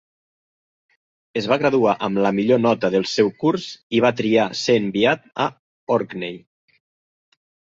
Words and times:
Es 1.41 1.47
va 1.51 1.57
graduar 1.63 1.93
amb 2.07 2.21
la 2.27 2.31
millor 2.39 2.61
nota 2.63 2.91
del 2.95 3.05
seu 3.11 3.31
curs 3.43 3.67
i 3.99 4.01
va 4.07 4.13
triar 4.23 4.49
ser 4.63 4.79
enviat 4.85 5.29
a 5.47 5.49
Orkney. 5.99 6.41